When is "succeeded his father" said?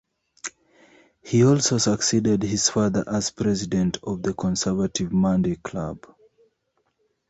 1.77-3.03